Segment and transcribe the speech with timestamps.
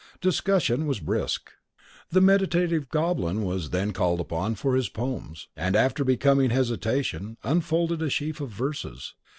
[0.19, 1.51] Discussion was brisk.
[2.09, 8.01] The meditative Goblin then was called upon for his poems; and, after becoming hesitation, unfolded
[8.01, 9.13] a sheaf of verses.